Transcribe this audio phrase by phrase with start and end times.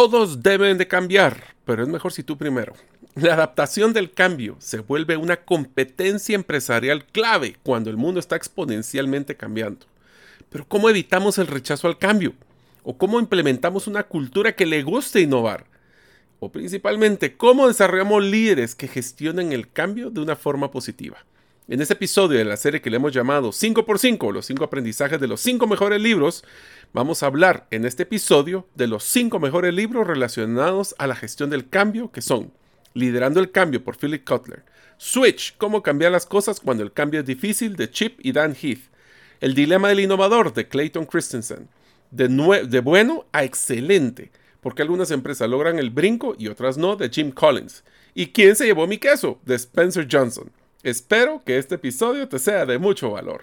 [0.00, 2.72] Todos deben de cambiar, pero es mejor si tú primero.
[3.16, 9.36] La adaptación del cambio se vuelve una competencia empresarial clave cuando el mundo está exponencialmente
[9.36, 9.84] cambiando.
[10.48, 12.32] Pero ¿cómo evitamos el rechazo al cambio?
[12.82, 15.66] ¿O cómo implementamos una cultura que le guste innovar?
[16.38, 21.18] O principalmente, ¿cómo desarrollamos líderes que gestionen el cambio de una forma positiva?
[21.70, 25.28] En este episodio de la serie que le hemos llamado 5x5, los 5 aprendizajes de
[25.28, 26.42] los 5 mejores libros,
[26.92, 31.48] vamos a hablar en este episodio de los 5 mejores libros relacionados a la gestión
[31.48, 32.52] del cambio, que son
[32.92, 34.64] Liderando el Cambio por Philip Cutler,
[34.98, 38.90] Switch, cómo cambiar las cosas cuando el cambio es difícil de Chip y Dan Heath,
[39.40, 41.68] El Dilema del Innovador de Clayton Christensen,
[42.10, 47.30] de bueno a excelente, porque algunas empresas logran el brinco y otras no, de Jim
[47.30, 49.38] Collins, y ¿Quién se llevó mi queso?
[49.44, 50.50] de Spencer Johnson.
[50.82, 53.42] Espero que este episodio te sea de mucho valor.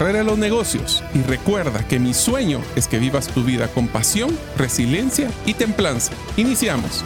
[0.01, 4.35] de los negocios y recuerda que mi sueño es que vivas tu vida con pasión,
[4.57, 6.11] resiliencia y templanza.
[6.37, 7.05] Iniciamos.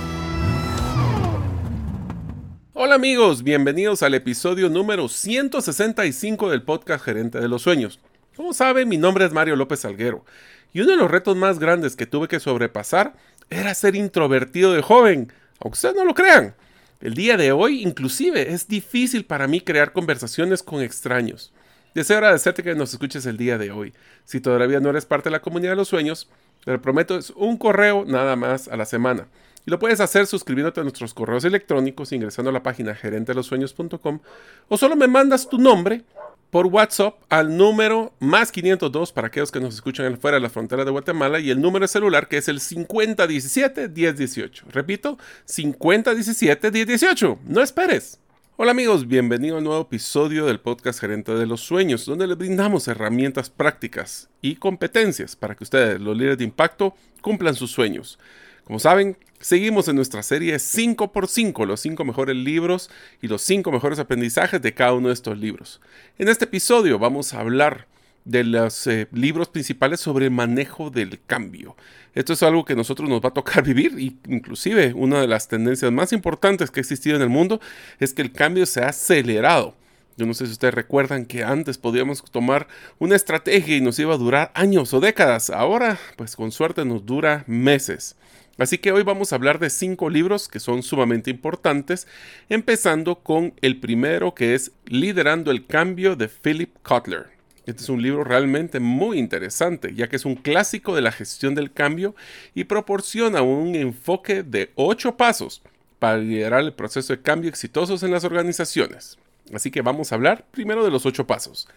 [2.73, 8.00] Hola amigos, bienvenidos al episodio número 165 del podcast Gerente de los Sueños.
[8.33, 10.23] Como saben, mi nombre es Mario López Salguero
[10.72, 13.13] y uno de los retos más grandes que tuve que sobrepasar
[13.50, 16.56] era ser introvertido de joven, aunque ustedes no lo crean.
[17.01, 21.51] El día de hoy, inclusive, es difícil para mí crear conversaciones con extraños.
[21.95, 23.94] Deseo agradecerte que nos escuches el día de hoy.
[24.25, 26.29] Si todavía no eres parte de la comunidad de los sueños,
[26.66, 29.28] te prometo es un correo nada más a la semana.
[29.66, 34.19] Y lo puedes hacer suscribiéndote a nuestros correos electrónicos ingresando a la página gerentelosueños.com
[34.67, 36.03] o solo me mandas tu nombre
[36.50, 40.83] por WhatsApp al número más 502 para aquellos que nos escuchan fuera de la frontera
[40.83, 44.63] de Guatemala y el número celular que es el 5017-1018.
[44.67, 45.17] Repito,
[45.47, 47.38] 5017-1018.
[47.45, 48.19] No esperes.
[48.58, 52.88] Hola amigos, bienvenido al nuevo episodio del podcast Gerente de los Sueños, donde les brindamos
[52.88, 58.18] herramientas prácticas y competencias para que ustedes, los líderes de impacto, cumplan sus sueños.
[58.64, 62.90] Como saben, seguimos en nuestra serie 5x5, los 5 mejores libros
[63.22, 65.82] y los 5 mejores aprendizajes de cada uno de estos libros.
[66.18, 67.88] En este episodio vamos a hablar
[68.25, 71.75] de los eh, libros principales sobre el manejo del cambio.
[72.13, 75.47] Esto es algo que nosotros nos va a tocar vivir y inclusive una de las
[75.47, 77.62] tendencias más importantes que ha existido en el mundo
[78.00, 79.75] es que el cambio se ha acelerado.
[80.18, 82.68] Yo no sé si ustedes recuerdan que antes podíamos tomar
[83.00, 85.50] una estrategia y nos iba a durar años o décadas.
[85.50, 88.16] Ahora, pues con suerte nos dura meses.
[88.57, 92.07] Así que hoy vamos a hablar de cinco libros que son sumamente importantes,
[92.47, 97.34] empezando con el primero que es Liderando el Cambio de Philip Kotler.
[97.66, 101.56] Este es un libro realmente muy interesante, ya que es un clásico de la gestión
[101.56, 102.16] del cambio
[102.53, 105.64] y proporciona un enfoque de ocho pasos
[105.98, 109.18] para liderar el proceso de cambio exitosos en las organizaciones.
[109.54, 111.68] Así que vamos a hablar primero de los ocho pasos.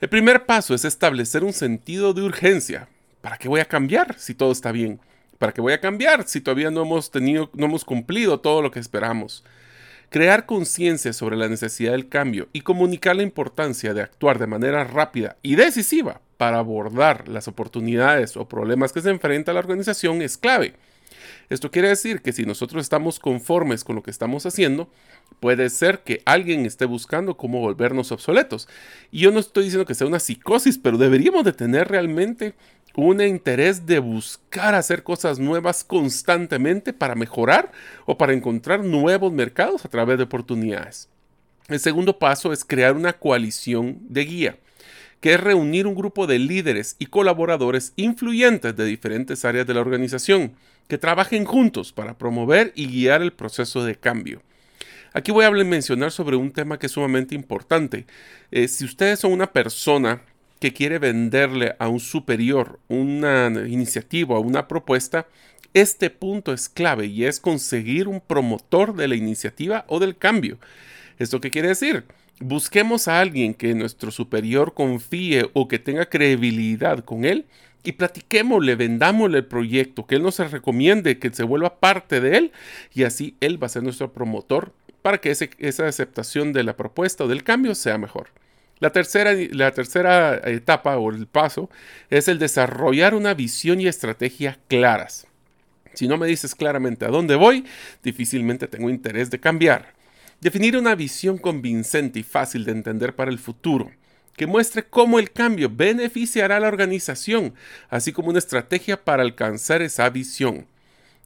[0.00, 2.88] El primer paso es establecer un sentido de urgencia.
[3.22, 5.00] ¿Para qué voy a cambiar si todo está bien?
[5.38, 8.70] ¿Para qué voy a cambiar si todavía no hemos tenido, no hemos cumplido todo lo
[8.70, 9.42] que esperamos?
[10.10, 14.82] Crear conciencia sobre la necesidad del cambio y comunicar la importancia de actuar de manera
[14.82, 20.36] rápida y decisiva para abordar las oportunidades o problemas que se enfrenta la organización es
[20.36, 20.74] clave.
[21.48, 24.90] Esto quiere decir que si nosotros estamos conformes con lo que estamos haciendo,
[25.38, 28.68] puede ser que alguien esté buscando cómo volvernos obsoletos.
[29.12, 32.54] Y yo no estoy diciendo que sea una psicosis, pero deberíamos de tener realmente
[32.94, 37.70] un interés de buscar hacer cosas nuevas constantemente para mejorar
[38.06, 41.08] o para encontrar nuevos mercados a través de oportunidades.
[41.68, 44.58] El segundo paso es crear una coalición de guía.
[45.20, 49.82] que es reunir un grupo de líderes y colaboradores influyentes de diferentes áreas de la
[49.82, 50.54] organización,
[50.88, 54.40] que trabajen juntos para promover y guiar el proceso de cambio.
[55.12, 58.06] Aquí voy a mencionar sobre un tema que es sumamente importante.
[58.50, 60.22] Eh, si ustedes son una persona
[60.60, 65.26] que quiere venderle a un superior una iniciativa o una propuesta,
[65.72, 70.58] este punto es clave y es conseguir un promotor de la iniciativa o del cambio.
[71.18, 72.04] ¿Esto qué quiere decir?
[72.40, 77.46] Busquemos a alguien que nuestro superior confíe o que tenga credibilidad con él
[77.82, 82.52] y platiquémosle, vendámosle el proyecto, que él nos recomiende, que se vuelva parte de él
[82.94, 87.24] y así él va a ser nuestro promotor para que esa aceptación de la propuesta
[87.24, 88.28] o del cambio sea mejor.
[88.80, 91.70] La tercera, la tercera etapa o el paso
[92.08, 95.26] es el desarrollar una visión y estrategia claras.
[95.92, 97.66] Si no me dices claramente a dónde voy,
[98.02, 99.92] difícilmente tengo interés de cambiar.
[100.40, 103.90] Definir una visión convincente y fácil de entender para el futuro,
[104.34, 107.52] que muestre cómo el cambio beneficiará a la organización,
[107.90, 110.66] así como una estrategia para alcanzar esa visión.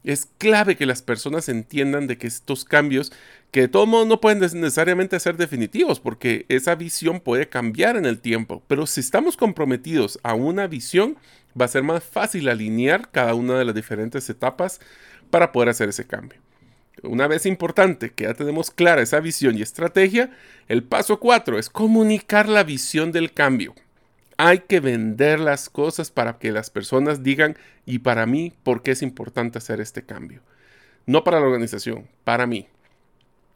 [0.04, 3.10] Es clave que las personas entiendan de que estos cambios,
[3.50, 8.04] que de todo modo no pueden necesariamente ser definitivos, porque esa visión puede cambiar en
[8.04, 11.16] el tiempo, pero si estamos comprometidos a una visión,
[11.58, 14.78] va a ser más fácil alinear cada una de las diferentes etapas
[15.30, 16.38] para poder hacer ese cambio.
[17.02, 20.30] Una vez importante que ya tenemos clara esa visión y estrategia,
[20.68, 23.74] el paso 4 es comunicar la visión del cambio.
[24.36, 28.92] Hay que vender las cosas para que las personas digan, y para mí, ¿por qué
[28.92, 30.42] es importante hacer este cambio?
[31.06, 32.66] No para la organización, para mí.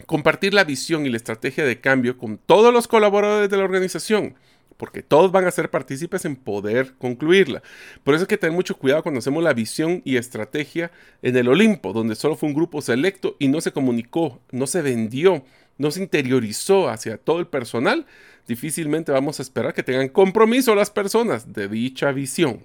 [0.06, 4.36] Compartir la visión y la estrategia de cambio con todos los colaboradores de la organización
[4.78, 7.62] porque todos van a ser partícipes en poder concluirla.
[8.04, 10.90] Por eso hay que tener mucho cuidado cuando hacemos la visión y estrategia
[11.20, 14.80] en el Olimpo, donde solo fue un grupo selecto y no se comunicó, no se
[14.80, 15.44] vendió,
[15.78, 18.06] no se interiorizó hacia todo el personal.
[18.46, 22.64] Difícilmente vamos a esperar que tengan compromiso las personas de dicha visión.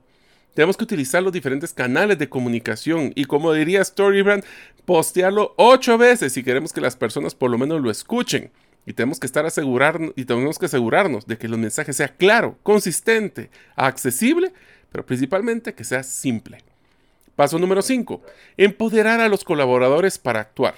[0.54, 4.44] Tenemos que utilizar los diferentes canales de comunicación y como diría Storybrand,
[4.86, 8.52] postearlo ocho veces si queremos que las personas por lo menos lo escuchen.
[8.86, 12.58] Y tenemos que estar asegurar, y tenemos que asegurarnos de que el mensaje sea claro,
[12.64, 14.52] consistente, accesible,
[14.92, 16.58] pero principalmente que sea simple.
[17.36, 18.22] Paso número 5.
[18.58, 20.76] Empoderar a los colaboradores para actuar.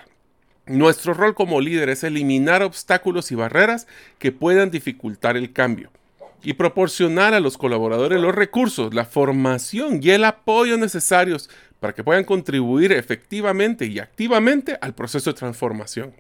[0.67, 5.91] Nuestro rol como líder es eliminar obstáculos y barreras que puedan dificultar el cambio
[6.41, 12.03] y proporcionar a los colaboradores los recursos, la formación y el apoyo necesarios para que
[12.03, 16.13] puedan contribuir efectivamente y activamente al proceso de transformación.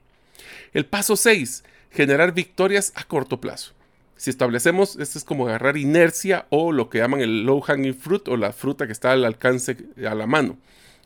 [0.73, 3.73] El paso 6 generar victorias a corto plazo.
[4.17, 8.27] Si establecemos, esto es como agarrar inercia o lo que llaman el low hanging fruit
[8.27, 9.77] o la fruta que está al alcance
[10.07, 10.57] a la mano.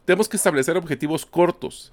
[0.06, 1.92] Tenemos que establecer objetivos cortos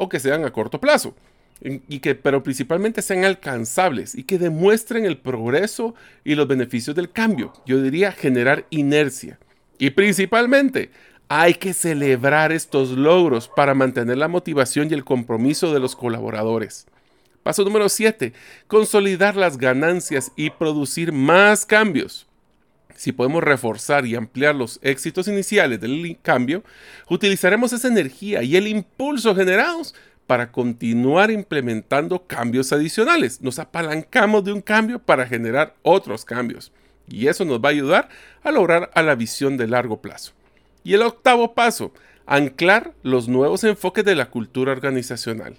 [0.00, 1.14] o que sean a corto plazo,
[1.60, 5.94] y que, pero principalmente sean alcanzables y que demuestren el progreso
[6.24, 7.52] y los beneficios del cambio.
[7.66, 9.38] Yo diría generar inercia.
[9.76, 10.90] Y principalmente,
[11.28, 16.86] hay que celebrar estos logros para mantener la motivación y el compromiso de los colaboradores.
[17.42, 18.32] Paso número 7.
[18.68, 22.26] Consolidar las ganancias y producir más cambios.
[23.00, 26.62] Si podemos reforzar y ampliar los éxitos iniciales del cambio,
[27.08, 29.94] utilizaremos esa energía y el impulso generados
[30.26, 33.40] para continuar implementando cambios adicionales.
[33.40, 36.72] Nos apalancamos de un cambio para generar otros cambios.
[37.08, 38.10] Y eso nos va a ayudar
[38.42, 40.32] a lograr la visión de largo plazo.
[40.84, 41.94] Y el octavo paso,
[42.26, 45.56] anclar los nuevos enfoques de la cultura organizacional.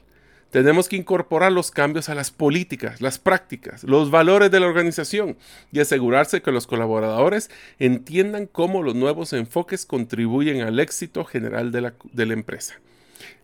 [0.52, 5.38] Tenemos que incorporar los cambios a las políticas, las prácticas, los valores de la organización
[5.72, 11.82] y asegurarse que los colaboradores entiendan cómo los nuevos enfoques contribuyen al éxito general de
[11.82, 12.76] la, empresa.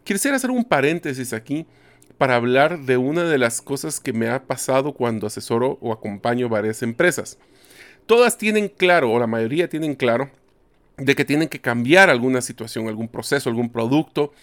[0.03, 1.65] Quisiera hacer un paréntesis aquí
[2.17, 6.49] para hablar de una de las cosas que me ha pasado cuando asesoro o acompaño
[6.49, 7.37] varias empresas.
[8.05, 10.29] Todas tienen claro, o la mayoría tienen claro,
[10.97, 14.33] de que tienen que cambiar alguna situación, algún proceso, algún producto,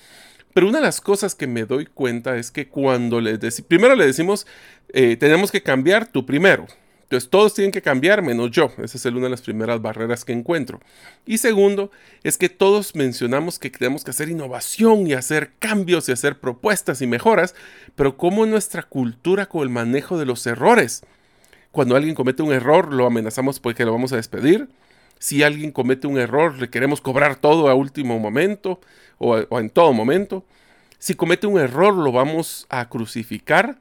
[0.55, 3.95] pero una de las cosas que me doy cuenta es que cuando le decimos, primero
[3.97, 4.47] le decimos,
[4.89, 6.67] eh, tenemos que cambiar tú primero.
[7.03, 8.73] Entonces todos tienen que cambiar menos yo.
[8.83, 10.81] Esa es una de las primeras barreras que encuentro.
[11.27, 11.91] Y segundo,
[12.23, 17.03] es que todos mencionamos que tenemos que hacer innovación y hacer cambios y hacer propuestas
[17.03, 17.55] y mejoras,
[17.95, 21.03] pero ¿cómo nuestra cultura con el manejo de los errores?
[21.73, 24.69] Cuando alguien comete un error, lo amenazamos porque lo vamos a despedir.
[25.19, 28.81] Si alguien comete un error, le queremos cobrar todo a último momento
[29.19, 30.45] o, en todo momento.
[30.99, 33.79] Si comete un error, lo vamos a crucificar.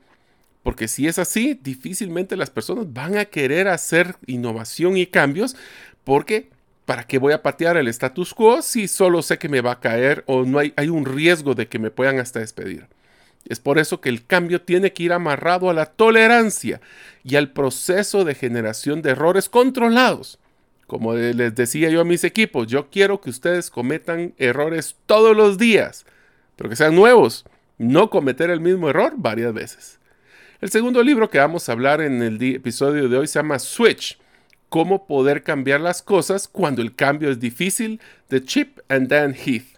[0.63, 5.57] Porque si es así, difícilmente las personas van a querer hacer innovación y cambios
[6.05, 6.49] porque
[6.85, 9.79] ¿para qué voy a patear el status quo si solo sé que me va a
[9.79, 12.87] caer o no hay, hay un riesgo de que me puedan hasta despedir?
[13.47, 16.79] Es por eso que el cambio tiene que ir amarrado a la tolerancia
[17.23, 20.39] y al proceso de generación de errores controlados.
[20.87, 25.57] Como les decía yo a mis equipos, yo quiero que ustedes cometan errores todos los
[25.57, 26.05] días,
[26.55, 27.45] pero que sean nuevos,
[27.77, 29.99] no cometer el mismo error varias veces.
[30.61, 34.17] El segundo libro que vamos a hablar en el episodio de hoy se llama Switch,
[34.69, 37.99] cómo poder cambiar las cosas cuando el cambio es difícil,
[38.29, 39.77] de Chip and Dan Heath.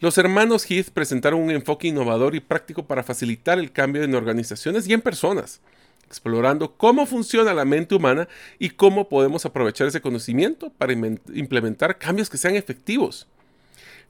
[0.00, 4.86] Los hermanos Heath presentaron un enfoque innovador y práctico para facilitar el cambio en organizaciones
[4.88, 5.60] y en personas,
[6.08, 12.30] explorando cómo funciona la mente humana y cómo podemos aprovechar ese conocimiento para implementar cambios
[12.30, 13.26] que sean efectivos.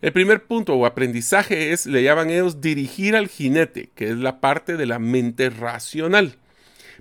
[0.03, 4.41] El primer punto o aprendizaje es, le llaman ellos, dirigir al jinete, que es la
[4.41, 6.37] parte de la mente racional.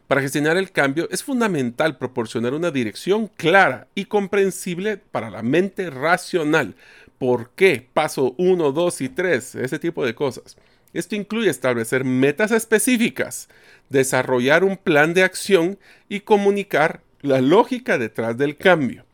[0.07, 5.89] Para gestionar el cambio es fundamental proporcionar una dirección clara y comprensible para la mente
[5.89, 6.75] racional,
[7.17, 10.57] por qué, paso 1, 2 y 3, ese tipo de cosas.
[10.95, 13.49] Esto incluye establecer metas específicas,
[13.89, 19.05] desarrollar un plan de acción y comunicar la lógica detrás del cambio.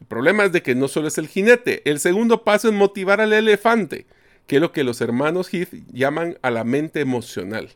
[0.00, 3.20] El problema es de que no solo es el jinete, el segundo paso es motivar
[3.20, 4.06] al elefante,
[4.48, 7.70] que es lo que los hermanos Heath llaman a la mente emocional.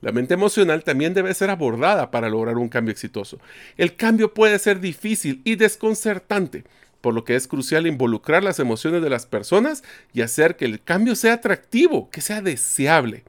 [0.00, 3.38] La mente emocional también debe ser abordada para lograr un cambio exitoso.
[3.76, 6.64] El cambio puede ser difícil y desconcertante,
[7.02, 9.82] por lo que es crucial involucrar las emociones de las personas
[10.14, 13.24] y hacer que el cambio sea atractivo, que sea deseable,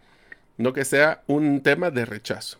[0.58, 2.60] no que sea un tema de rechazo.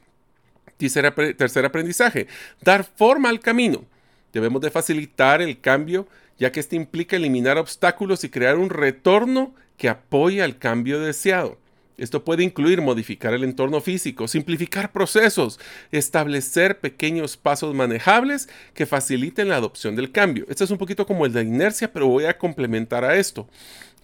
[0.78, 2.28] Tercer, aprendizaje,
[2.62, 3.86] dar forma al camino.
[4.34, 9.54] Debemos de facilitar el cambio, ya que este implica eliminar obstáculos y crear un retorno
[9.78, 11.58] que apoye al cambio deseado.
[11.98, 15.60] Esto puede incluir modificar el entorno físico, simplificar procesos,
[15.92, 20.46] establecer pequeños pasos manejables que faciliten la adopción del cambio.
[20.50, 23.48] Esto es un poquito como el de inercia, pero voy a complementar a esto.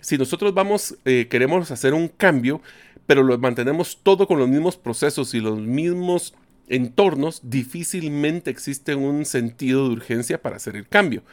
[0.01, 2.61] Si nosotros vamos, eh, queremos hacer un cambio,
[3.05, 6.33] pero lo mantenemos todo con los mismos procesos y los mismos
[6.69, 11.23] entornos difícilmente existe un sentido de urgencia para hacer el cambio.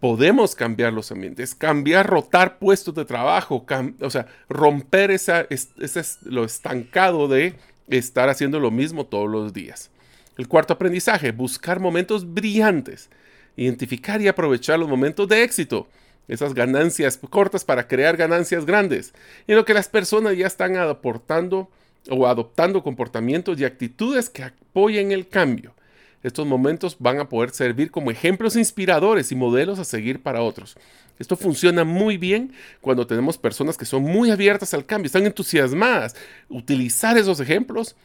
[0.00, 3.64] Podemos cambiar los ambientes, cambiar, rotar puestos de trabajo,
[4.00, 7.54] o sea, romper esa, ese, lo estancado de
[7.88, 9.90] estar haciendo lo mismo todos los días.
[10.36, 13.08] El cuarto aprendizaje, buscar momentos brillantes,
[13.56, 15.88] identificar y aprovechar los momentos de éxito,
[16.28, 19.14] esas ganancias cortas para crear ganancias grandes,
[19.46, 21.70] en lo que las personas ya están aportando
[22.10, 25.74] o adoptando comportamientos y actitudes que apoyen el cambio.
[26.22, 30.76] Estos momentos van a poder servir como ejemplos inspiradores y modelos a seguir para otros.
[31.18, 36.16] Esto funciona muy bien cuando tenemos personas que son muy abiertas al cambio, están entusiasmadas.
[36.48, 37.96] Utilizar esos ejemplos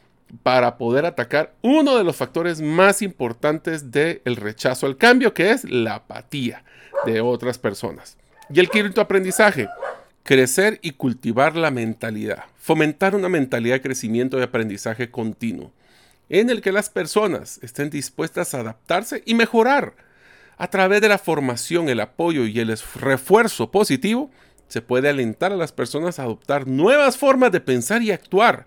[0.42, 5.64] para poder atacar uno de los factores más importantes del rechazo al cambio, que es
[5.64, 6.64] la apatía
[7.04, 8.16] de otras personas.
[8.48, 9.68] Y el quinto aprendizaje,
[10.24, 12.44] Crecer y cultivar la mentalidad.
[12.62, 15.72] Fomentar una mentalidad de crecimiento y aprendizaje continuo,
[16.28, 19.96] en el que las personas estén dispuestas a adaptarse y mejorar.
[20.58, 24.30] A través de la formación, el apoyo y el refuerzo positivo,
[24.68, 28.64] se puede alentar a las personas a adoptar nuevas formas de pensar y actuar.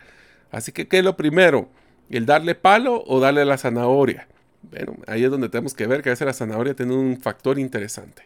[0.51, 1.69] Así que, ¿qué es lo primero?
[2.09, 4.27] ¿El darle palo o darle la zanahoria?
[4.61, 7.57] Bueno, ahí es donde tenemos que ver que a veces la zanahoria tiene un factor
[7.57, 8.23] interesante.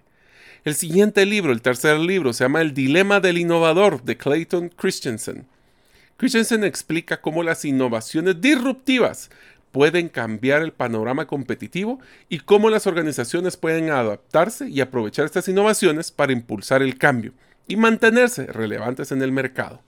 [0.65, 5.45] El siguiente libro, el tercer libro, se llama El Dilema del Innovador de Clayton Christensen.
[6.19, 9.29] Christensen explica cómo las innovaciones disruptivas
[9.71, 16.11] pueden cambiar el panorama competitivo y cómo las organizaciones pueden adaptarse y aprovechar estas innovaciones
[16.11, 17.31] para impulsar el cambio
[17.69, 19.81] y mantenerse relevantes en el mercado.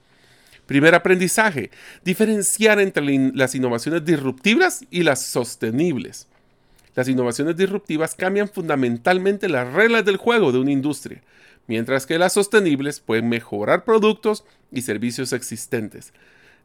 [0.68, 1.70] Primer aprendizaje,
[2.06, 3.04] diferenciar entre
[3.36, 6.28] las innovaciones disruptivas y las sostenibles.
[6.96, 11.22] Las innovaciones disruptivas cambian fundamentalmente las reglas del juego de una industria,
[11.72, 16.12] mientras que las sostenibles pueden mejorar productos y servicios existentes.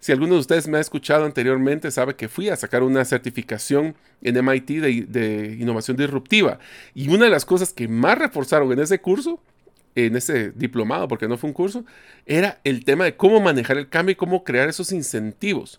[0.01, 3.95] Si alguno de ustedes me ha escuchado anteriormente, sabe que fui a sacar una certificación
[4.21, 6.59] en MIT de, innovación disruptiva.
[6.93, 9.41] Y una de las cosas que más reforzaron en ese curso,
[9.95, 11.85] en ese diplomado, porque no fue un curso,
[12.27, 15.79] era el tema de cómo manejar el cambio y cómo crear esos incentivos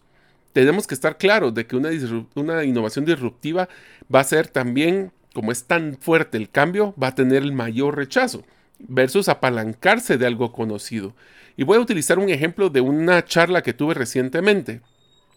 [0.53, 1.89] tenemos que estar claros de que una,
[2.33, 3.69] una innovación disruptiva
[4.13, 7.95] va a ser también, como es tan fuerte el cambio, va a tener el mayor
[7.95, 8.43] rechazo
[8.79, 11.13] versus apalancarse de algo conocido.
[11.55, 14.81] Y voy a utilizar un ejemplo de una charla que tuve recientemente.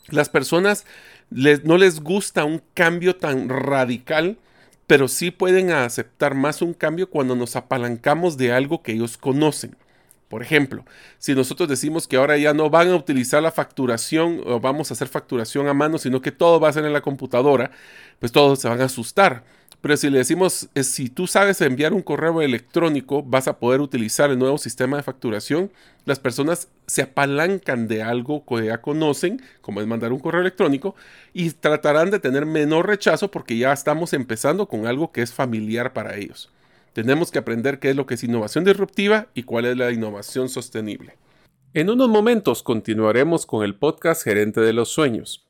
[0.08, 0.84] Las personas
[1.30, 4.38] no les gusta un cambio tan radical,
[4.86, 9.76] pero sí pueden aceptar más un cambio cuando nos apalancamos de algo que ellos conocen.
[10.28, 10.84] Por ejemplo,
[11.18, 14.94] si nosotros decimos que ahora ya no van a utilizar la facturación o vamos a
[14.94, 17.72] hacer facturación a mano, sino que todo va a ser en la computadora,
[18.18, 19.42] pues todos se van a asustar.
[19.80, 24.30] Pero si le decimos, si tú sabes enviar un correo electrónico, vas a poder utilizar
[24.30, 25.70] el nuevo sistema de facturación,
[26.04, 30.94] las personas se apalancan de algo que ya conocen, como es mandar un correo electrónico,
[31.32, 35.94] y tratarán de tener menor rechazo porque ya estamos empezando con algo que es familiar
[35.94, 36.50] para ellos.
[36.92, 40.48] Tenemos que aprender qué es lo que es innovación disruptiva y cuál es la innovación
[40.48, 41.16] sostenible.
[41.72, 45.49] En unos momentos continuaremos con el podcast Gerente de los Sueños.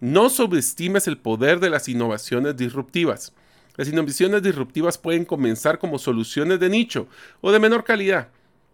[0.00, 3.32] No subestimes el poder de las innovaciones disruptivas.
[3.76, 7.08] Las innovaciones disruptivas pueden comenzar como soluciones de nicho
[7.40, 8.28] o de menor calidad,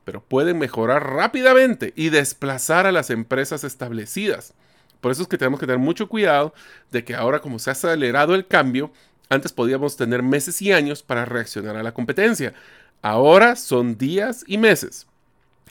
[0.05, 4.55] pero pueden mejorar rápidamente y desplazar a las empresas establecidas.
[5.00, 6.55] Por eso es que tenemos que tener mucho cuidado
[6.91, 8.93] de que ahora como se ha acelerado el cambio,
[9.29, 12.55] antes podíamos tener meses y años para reaccionar a la competencia.
[13.00, 15.07] Ahora son días y meses.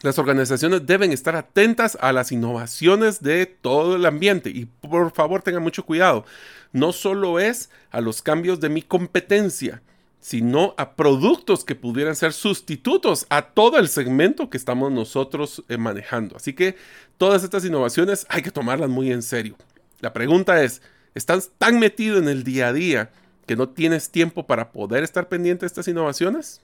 [0.02, 5.44] Las organizaciones deben estar atentas a las innovaciones de todo el ambiente y por favor
[5.44, 6.26] tengan mucho cuidado.
[6.72, 9.84] No solo es a los cambios de mi competencia,
[10.20, 15.78] sino a productos que pudieran ser sustitutos a todo el segmento que estamos nosotros eh,
[15.78, 16.36] manejando.
[16.36, 16.78] Así que
[17.18, 19.56] todas estas innovaciones hay que tomarlas muy en serio.
[20.00, 20.82] La pregunta es,
[21.14, 23.12] ¿estás tan metido en el día a día
[23.46, 26.62] que no tienes tiempo para poder estar pendiente de estas innovaciones?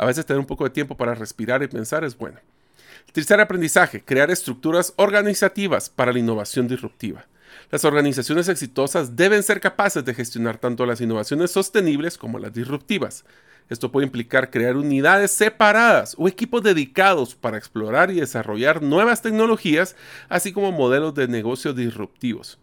[0.00, 2.38] A veces tener un poco de tiempo para respirar y pensar es bueno.
[3.12, 7.26] tercer aprendizaje, crear estructuras organizativas para la innovación disruptiva.
[7.70, 13.26] Las organizaciones exitosas deben ser capaces de gestionar tanto las innovaciones sostenibles como las disruptivas.
[13.68, 19.96] Esto puede implicar crear unidades separadas o equipos dedicados para explorar y desarrollar nuevas tecnologías,
[20.30, 22.58] así como modelos de negocio disruptivos.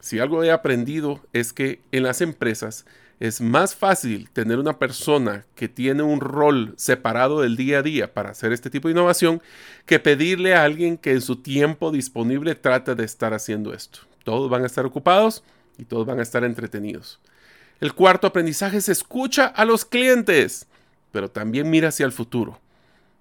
[0.00, 2.86] Si algo he aprendido es que en las empresas
[3.20, 8.14] es más fácil tener una persona que tiene un rol separado del día a día
[8.14, 9.42] para hacer este tipo de innovación
[9.86, 14.00] que pedirle a alguien que en su tiempo disponible trate de estar haciendo esto.
[14.22, 15.42] Todos van a estar ocupados
[15.78, 17.18] y todos van a estar entretenidos.
[17.80, 20.66] El cuarto aprendizaje es escucha a los clientes,
[21.10, 22.60] pero también mira hacia el futuro.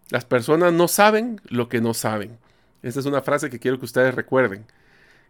[0.09, 2.37] Las personas no saben lo que no saben.
[2.83, 4.65] Esa es una frase que quiero que ustedes recuerden.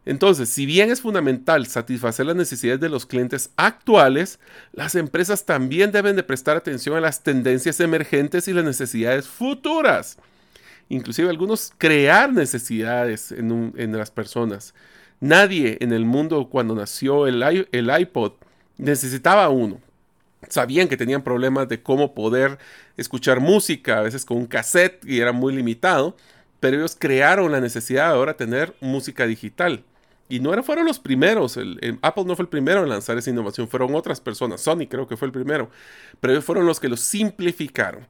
[0.07, 4.39] Entonces, si bien es fundamental satisfacer las necesidades de los clientes actuales,
[4.71, 10.17] las empresas también deben de prestar atención a las tendencias emergentes y las necesidades futuras.
[10.87, 14.73] Inclusive algunos crear necesidades en, las personas.
[15.19, 17.43] Nadie en el mundo cuando nació el,
[17.99, 18.31] iPod
[18.77, 19.81] necesitaba uno.
[20.47, 22.59] Sabían que tenían problemas de cómo poder
[22.95, 26.15] escuchar música, a veces con un cassette y era muy limitado,
[26.61, 29.83] pero ellos crearon la necesidad de ahora tener música digital.
[30.29, 31.57] Y no fueron los primeros,
[32.01, 35.15] Apple no fue el primero en lanzar esa innovación, fueron otras personas, Sony creo que
[35.15, 35.69] fue el primero,
[36.19, 38.05] pero ellos fueron los que lo simplificaron.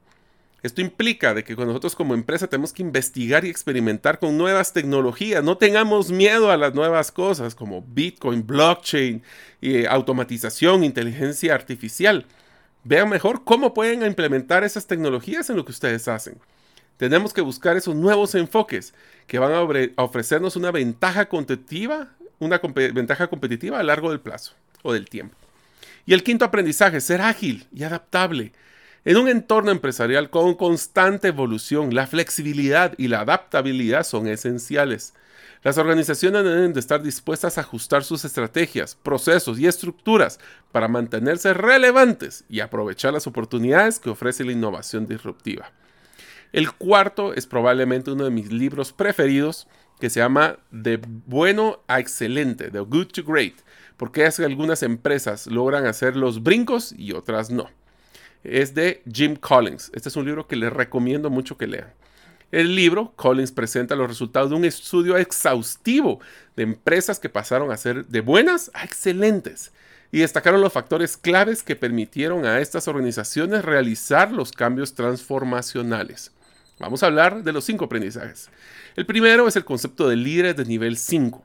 [0.60, 5.44] Esto implica de que nosotros como empresa tenemos que investigar y experimentar con nuevas tecnologías.
[5.44, 9.22] No tengamos miedo a las nuevas cosas como Bitcoin, blockchain,
[9.60, 12.26] y automatización, inteligencia artificial.
[12.82, 16.38] Vean mejor cómo pueden implementar esas tecnologías en lo que ustedes hacen.
[16.98, 18.92] Tenemos que buscar esos nuevos enfoques
[19.28, 22.08] que van a ofrecernos una ventaja competitiva,
[22.40, 25.36] una ventaja competitiva a largo del plazo o del tiempo.
[26.06, 28.52] Y el quinto aprendizaje, ser ágil y adaptable.
[29.04, 35.14] En un entorno empresarial con constante evolución, la flexibilidad y la adaptabilidad son esenciales.
[35.62, 40.40] Las organizaciones deben de estar dispuestas a ajustar sus estrategias, procesos y estructuras
[40.72, 45.70] para mantenerse relevantes y aprovechar las oportunidades que ofrece la innovación disruptiva.
[46.52, 49.68] El cuarto es probablemente uno de mis libros preferidos,
[50.00, 53.54] que se llama De bueno a excelente, de good to great,
[53.96, 57.68] porque es algunas empresas logran hacer los brincos y otras no.
[58.44, 59.90] Es de Jim Collins.
[59.94, 61.92] Este es un libro que les recomiendo mucho que lean.
[62.50, 66.20] El libro, Collins presenta los resultados de un estudio exhaustivo
[66.56, 69.70] de empresas que pasaron a ser de buenas a excelentes
[70.10, 76.32] y destacaron los factores claves que permitieron a estas organizaciones realizar los cambios transformacionales.
[76.78, 78.50] Vamos a hablar de los cinco aprendizajes.
[78.94, 81.44] El primero es el concepto de líderes de nivel 5.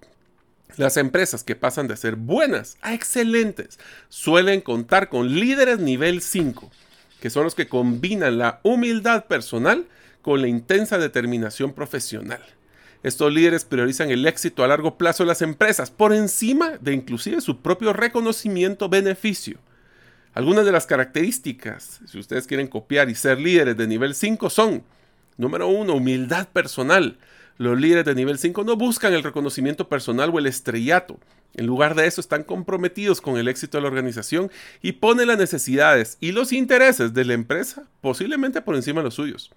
[0.78, 6.72] Las empresas que pasan de ser buenas a excelentes suelen contar con líderes nivel 5,
[7.20, 9.86] que son los que combinan la humildad personal
[10.22, 12.42] con la intensa determinación profesional.
[13.04, 17.42] Estos líderes priorizan el éxito a largo plazo de las empresas por encima de inclusive
[17.42, 19.60] su propio reconocimiento-beneficio.
[20.34, 24.84] Algunas de las características, si ustedes quieren copiar y ser líderes de nivel 5, son,
[25.38, 27.18] número uno, humildad personal.
[27.58, 31.20] Los líderes de nivel 5 no buscan el reconocimiento personal o el estrellato.
[31.56, 35.38] En lugar de eso, están comprometidos con el éxito de la organización y ponen las
[35.38, 39.52] necesidades y los intereses de la empresa posiblemente por encima de los suyos.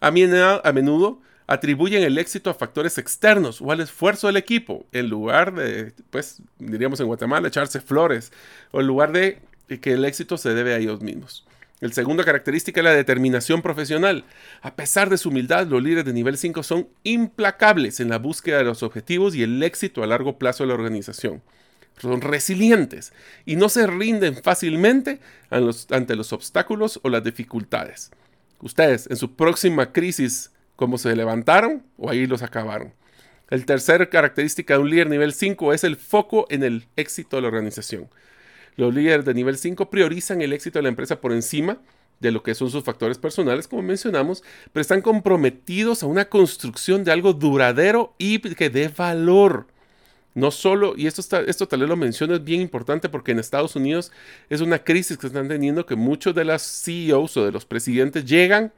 [0.00, 5.54] A menudo atribuyen el éxito a factores externos o al esfuerzo del equipo, en lugar
[5.54, 8.32] de, pues, diríamos en Guatemala, echarse flores,
[8.72, 9.40] o en lugar de
[9.80, 11.45] que el éxito se debe a ellos mismos.
[11.80, 14.24] El segunda característica es la determinación profesional.
[14.62, 18.58] A pesar de su humildad, los líderes de nivel 5 son implacables en la búsqueda
[18.58, 21.42] de los objetivos y el éxito a largo plazo de la organización.
[21.98, 23.12] Son resilientes
[23.44, 28.10] y no se rinden fácilmente ante los obstáculos o las dificultades.
[28.60, 32.94] Ustedes, en su próxima crisis cómo se levantaron o ahí los acabaron.
[33.50, 37.42] El tercer característica de un líder nivel 5 es el foco en el éxito de
[37.42, 38.08] la organización.
[38.76, 41.78] Los líderes de nivel 5 priorizan el éxito de la empresa por encima
[42.20, 47.04] de lo que son sus factores personales, como mencionamos, pero están comprometidos a una construcción
[47.04, 49.66] de algo duradero y que dé valor.
[50.34, 54.12] No solo, y esto, tal vez lo menciono, es bien importante porque en Estados Unidos
[54.50, 58.24] es una crisis que están teniendo que muchos de las CEOs o de los presidentes
[58.26, 58.72] llegan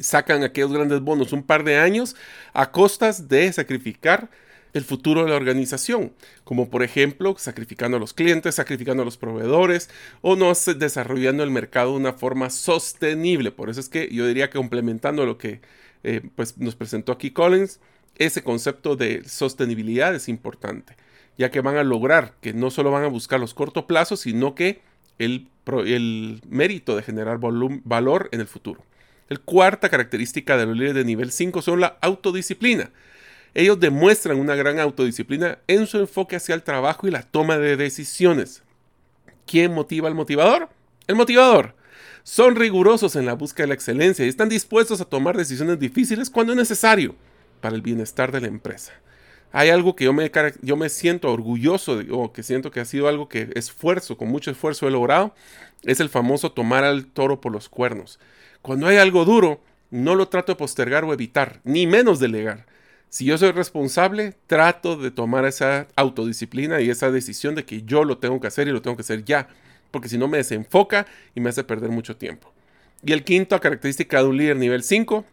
[0.00, 2.16] sacan aquellos grandes bonos un par de años
[2.52, 4.30] a costas de sacrificar
[4.72, 6.12] el futuro de la organización,
[6.44, 9.90] como por ejemplo sacrificando a los clientes, sacrificando a los proveedores
[10.22, 13.50] o no desarrollando el mercado de una forma sostenible.
[13.50, 15.60] Por eso es que yo diría que complementando lo que
[16.02, 17.80] eh, pues nos presentó aquí Collins,
[18.16, 20.96] ese concepto de sostenibilidad es importante,
[21.38, 24.54] ya que van a lograr que no solo van a buscar los cortos plazos, sino
[24.54, 24.82] que
[25.18, 25.48] el,
[25.86, 28.84] el mérito de generar valor en el futuro.
[29.28, 32.90] La cuarta característica de los líderes de nivel 5 son la autodisciplina.
[33.54, 37.76] Ellos demuestran una gran autodisciplina en su enfoque hacia el trabajo y la toma de
[37.76, 38.62] decisiones.
[39.46, 40.68] ¿Quién motiva al motivador?
[41.06, 41.74] El motivador.
[42.22, 46.30] Son rigurosos en la búsqueda de la excelencia y están dispuestos a tomar decisiones difíciles
[46.30, 47.14] cuando es necesario
[47.60, 48.92] para el bienestar de la empresa.
[49.52, 50.30] Hay algo que yo me,
[50.62, 54.28] yo me siento orgulloso de, o que siento que ha sido algo que esfuerzo, con
[54.28, 55.34] mucho esfuerzo he logrado,
[55.82, 58.20] es el famoso tomar al toro por los cuernos.
[58.62, 59.60] Cuando hay algo duro,
[59.90, 62.66] no lo trato de postergar o evitar, ni menos delegar.
[63.10, 68.04] Si yo soy responsable, trato de tomar esa autodisciplina y esa decisión de que yo
[68.04, 69.48] lo tengo que hacer y lo tengo que hacer ya,
[69.90, 72.52] porque si no me desenfoca y me hace perder mucho tiempo.
[73.04, 75.24] Y el quinto característica de un líder nivel 5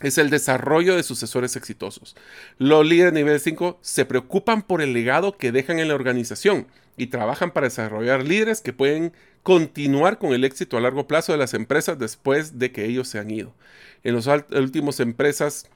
[0.00, 2.14] es el desarrollo de sucesores exitosos.
[2.58, 6.66] Los líderes nivel 5 se preocupan por el legado que dejan en la organización
[6.98, 11.38] y trabajan para desarrollar líderes que pueden continuar con el éxito a largo plazo de
[11.38, 13.54] las empresas después de que ellos se han ido.
[14.02, 15.70] En las últimas empresas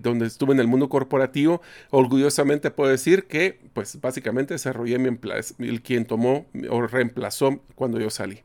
[0.00, 5.18] donde estuve en el mundo corporativo, orgullosamente puedo decir que, pues básicamente desarrollé mi
[5.58, 8.40] el quien tomó o reemplazó cuando yo salí.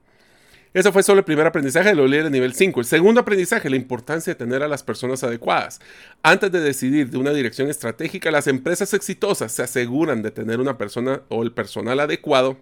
[0.71, 2.79] Eso fue solo el primer aprendizaje de los líderes nivel 5.
[2.79, 5.79] El segundo aprendizaje, la importancia de tener a las personas adecuadas.
[6.21, 10.77] Antes de decidir de una dirección estratégica, las empresas exitosas se aseguran de tener una
[10.77, 12.57] persona o el personal adecuado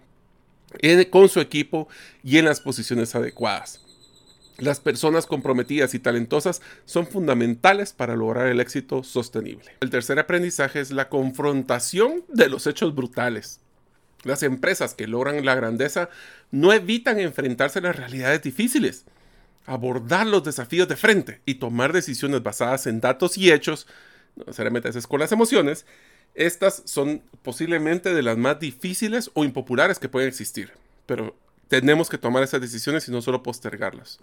[1.10, 1.88] con su equipo
[2.24, 3.87] y en las posiciones adecuadas.
[4.58, 9.70] Las personas comprometidas y talentosas son fundamentales para lograr el éxito sostenible.
[9.80, 13.60] El tercer aprendizaje es la confrontación de los hechos brutales.
[14.24, 16.10] Las empresas que logran la grandeza
[16.50, 19.04] no evitan enfrentarse a las realidades difíciles,
[19.64, 23.86] abordar los desafíos de frente y tomar decisiones basadas en datos y hechos,
[24.34, 25.86] no necesariamente es con las emociones,
[26.34, 30.72] estas son posiblemente de las más difíciles o impopulares que pueden existir,
[31.06, 31.36] pero
[31.68, 34.18] tenemos que tomar esas decisiones y no solo postergarlas.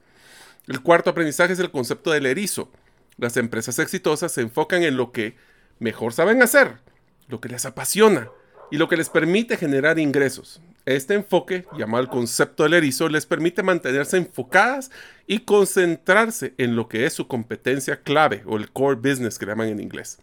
[0.68, 2.72] El cuarto aprendizaje es el concepto del erizo.
[3.18, 5.36] Las empresas exitosas se enfocan en lo que
[5.80, 6.80] mejor saben hacer,
[7.28, 8.30] lo que les apasiona,
[8.72, 10.62] y lo que les permite generar ingresos.
[10.86, 14.92] Este enfoque, llamado el concepto del erizo, les permite mantenerse enfocadas
[15.28, 19.70] y concentrarse en lo que es su competencia clave o el core business que llaman
[19.70, 20.20] en inglés.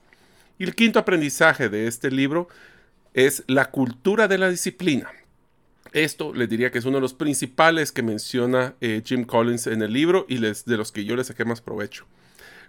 [0.59, 2.49] Y el quinto aprendizaje de este libro
[3.15, 5.11] es la cultura de la disciplina.
[5.93, 9.83] Esto les diría que es uno de los principales que menciona eh, Jim Collins en
[9.83, 12.07] el libro y les, de los que yo le saqué más provecho.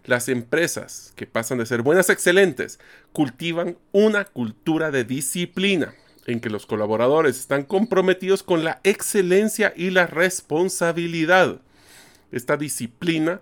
[0.06, 2.80] Las empresas que pasan de ser buenas a excelentes
[3.14, 5.94] cultivan una cultura de disciplina
[6.26, 11.62] en que los colaboradores están comprometidos con la excelencia y la responsabilidad.
[12.32, 13.42] Esta disciplina,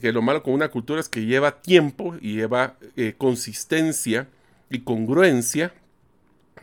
[0.00, 4.28] que lo malo con una cultura es que lleva tiempo y lleva eh, consistencia
[4.70, 5.72] y congruencia.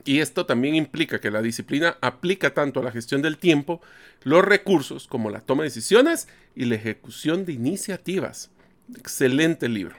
[0.06, 3.82] Y esto también implica que la disciplina aplica tanto a la gestión del tiempo,
[4.24, 8.52] los recursos, como la toma de decisiones y la ejecución de iniciativas.
[8.98, 9.96] Excelente libro.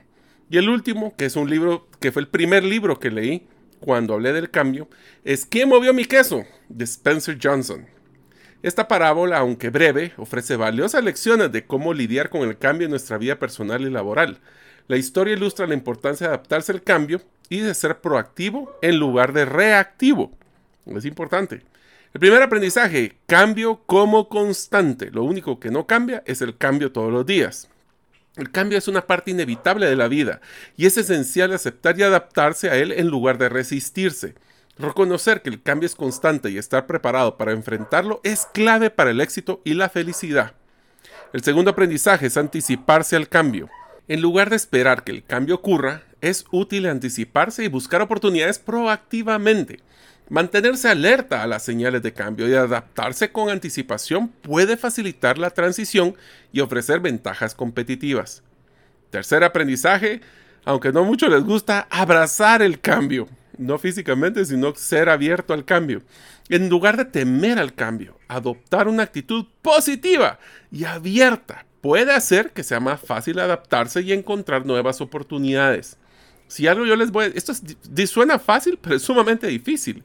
[0.50, 3.46] Y el último, que es un libro que fue el primer libro que leí
[3.80, 4.88] cuando hablé del cambio,
[5.24, 6.44] es ¿Quién movió mi queso?
[6.68, 7.86] de Spencer Johnson.
[8.62, 13.18] Esta parábola, aunque breve, ofrece valiosas lecciones de cómo lidiar con el cambio en nuestra
[13.18, 14.38] vida personal y laboral.
[14.86, 19.32] La historia ilustra la importancia de adaptarse al cambio y de ser proactivo en lugar
[19.32, 20.32] de reactivo.
[20.86, 21.62] Es importante.
[22.12, 25.10] El primer aprendizaje, cambio como constante.
[25.10, 27.68] Lo único que no cambia es el cambio todos los días.
[28.36, 30.40] El cambio es una parte inevitable de la vida
[30.76, 34.34] y es esencial aceptar y adaptarse a él en lugar de resistirse.
[34.76, 39.20] Reconocer que el cambio es constante y estar preparado para enfrentarlo es clave para el
[39.20, 40.52] éxito y la felicidad.
[41.32, 43.70] El segundo aprendizaje es anticiparse al cambio.
[44.06, 49.80] En lugar de esperar que el cambio ocurra, es útil anticiparse y buscar oportunidades proactivamente.
[50.28, 56.16] Mantenerse alerta a las señales de cambio y adaptarse con anticipación puede facilitar la transición
[56.52, 58.42] y ofrecer ventajas competitivas.
[59.08, 60.20] Tercer aprendizaje,
[60.64, 63.28] aunque no mucho les gusta, abrazar el cambio.
[63.56, 66.02] No físicamente, sino ser abierto al cambio.
[66.50, 70.38] En lugar de temer al cambio, adoptar una actitud positiva
[70.70, 75.98] y abierta puede hacer que sea más fácil adaptarse y encontrar nuevas oportunidades.
[76.48, 77.28] Si algo yo les voy a...
[77.28, 77.52] Esto
[78.06, 80.02] suena fácil, pero es sumamente difícil.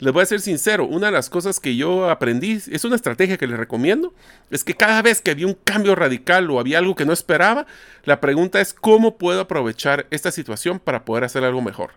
[0.00, 3.38] Les voy a ser sincero, una de las cosas que yo aprendí, es una estrategia
[3.38, 4.12] que les recomiendo,
[4.50, 7.68] es que cada vez que había un cambio radical o había algo que no esperaba,
[8.02, 11.92] la pregunta es cómo puedo aprovechar esta situación para poder hacer algo mejor.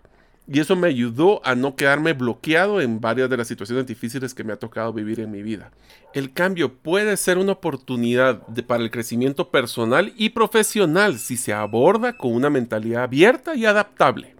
[0.48, 4.44] Y eso me ayudó a no quedarme bloqueado en varias de las situaciones difíciles que
[4.44, 5.72] me ha tocado vivir en mi vida.
[6.14, 12.16] El cambio puede ser una oportunidad para el crecimiento personal y profesional si se aborda
[12.16, 14.36] con una mentalidad abierta y adaptable.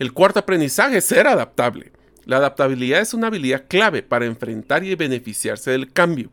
[0.00, 1.92] El cuarto aprendizaje es ser adaptable.
[2.24, 6.30] La adaptabilidad es una habilidad clave para enfrentar y beneficiarse del cambio.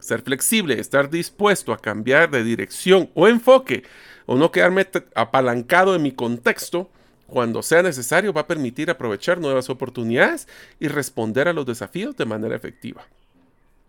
[0.00, 3.84] Ser flexible, estar dispuesto a cambiar de dirección o enfoque
[4.24, 6.90] o no quedarme apalancado en mi contexto
[7.26, 10.46] cuando sea necesario, va a permitir aprovechar nuevas oportunidades
[10.78, 13.06] y responder a los desafíos de manera efectiva.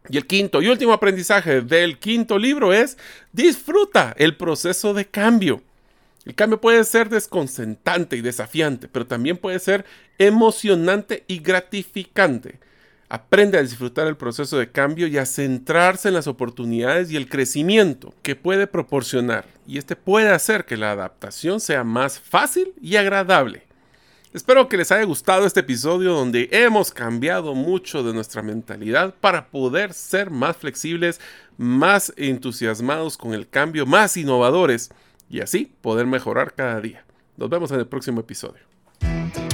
[0.09, 2.97] Y el quinto y último aprendizaje del quinto libro es
[3.33, 5.61] disfruta el proceso de cambio.
[6.25, 9.85] El cambio puede ser desconcertante y desafiante, pero también puede ser
[10.17, 12.59] emocionante y gratificante.
[13.09, 17.29] Aprende a disfrutar el proceso de cambio y a centrarse en las oportunidades y el
[17.29, 19.45] crecimiento que puede proporcionar.
[19.65, 23.63] Y este puede hacer que la adaptación sea más fácil y agradable.
[24.33, 29.47] Espero que les haya gustado este episodio donde hemos cambiado mucho de nuestra mentalidad para
[29.47, 31.21] poder ser más flexibles,
[31.57, 34.89] más entusiasmados con el cambio, más innovadores
[35.29, 37.05] y así poder mejorar cada día.
[37.37, 38.76] Nos vemos en el próximo episodio.